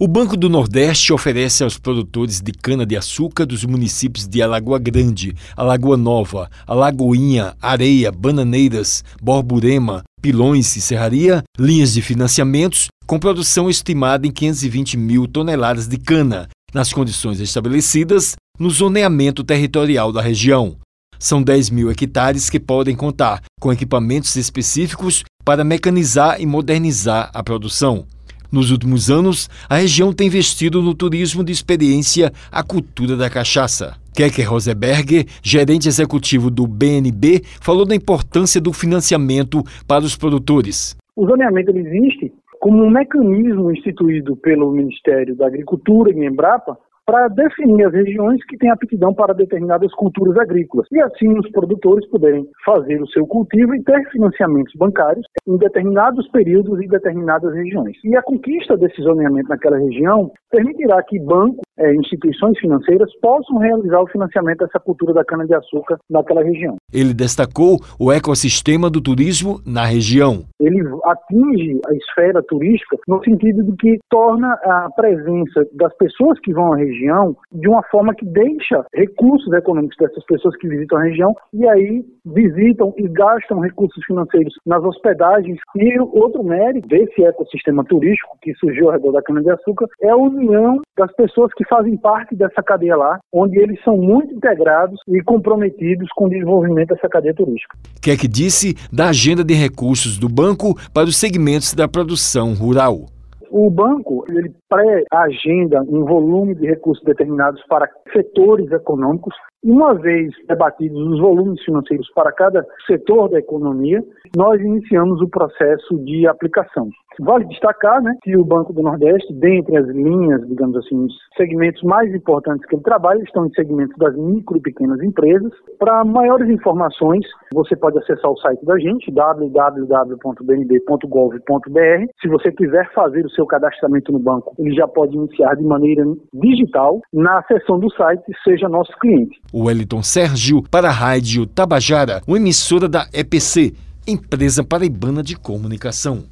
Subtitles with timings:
[0.00, 5.96] O Banco do Nordeste oferece aos produtores de cana-de-açúcar dos municípios de Alagoa Grande, Alagoa
[5.96, 14.30] Nova, Alagoinha, Areia, Bananeiras, Borburema, Pilões e Serraria linhas de financiamentos com produção estimada em
[14.30, 20.76] 520 mil toneladas de cana, nas condições estabelecidas no zoneamento territorial da região.
[21.18, 27.42] São 10 mil hectares que podem contar com equipamentos específicos para mecanizar e modernizar a
[27.42, 28.06] produção.
[28.50, 33.94] Nos últimos anos, a região tem investido no turismo de experiência a cultura da cachaça.
[34.16, 40.96] Keke Roseberger, gerente executivo do BNB, falou da importância do financiamento para os produtores.
[41.14, 46.76] O zoneamento existe como um mecanismo instituído pelo Ministério da Agricultura e Embrapa
[47.08, 52.06] para definir as regiões que têm aptidão para determinadas culturas agrícolas e assim os produtores
[52.10, 57.96] poderem fazer o seu cultivo e ter financiamentos bancários em determinados períodos e determinadas regiões.
[58.04, 64.00] E a conquista desse zoneamento naquela região permitirá que bancos é, instituições financeiras possam realizar
[64.02, 66.76] o financiamento dessa cultura da cana-de-açúcar naquela região.
[66.92, 70.42] Ele destacou o ecossistema do turismo na região.
[70.60, 76.52] Ele atinge a esfera turística no sentido de que torna a presença das pessoas que
[76.52, 81.02] vão à região de uma forma que deixa recursos econômicos dessas pessoas que visitam a
[81.04, 85.58] região e aí visitam e gastam recursos financeiros nas hospedagens.
[85.76, 90.80] E outro mérito desse ecossistema turístico que surgiu ao redor da cana-de-açúcar é a união
[90.96, 96.08] das pessoas que fazem parte dessa cadeia lá, onde eles são muito integrados e comprometidos
[96.14, 97.76] com o desenvolvimento dessa cadeia turística.
[98.02, 102.54] Que é que disse da agenda de recursos do banco para os segmentos da produção
[102.54, 103.06] rural?
[103.50, 109.34] O banco ele pré-agenda um volume de recursos determinados para setores econômicos.
[109.64, 114.00] Uma vez debatidos os volumes financeiros para cada setor da economia,
[114.36, 116.88] nós iniciamos o processo de aplicação.
[117.20, 121.82] Vale destacar né, que o Banco do Nordeste, dentre as linhas, digamos assim, os segmentos
[121.82, 125.52] mais importantes que ele trabalha, estão em segmentos das micro e pequenas empresas.
[125.80, 132.06] Para maiores informações, você pode acessar o site da gente, www.bnb.gov.br.
[132.20, 136.04] Se você quiser fazer o seu cadastramento no banco, ele já pode iniciar de maneira
[136.34, 139.40] digital na seção do site Seja Nosso Cliente.
[139.52, 143.72] O Eliton Sérgio para a Rádio Tabajara, uma emissora da EPC,
[144.06, 146.28] Empresa Paraibana de Comunicação.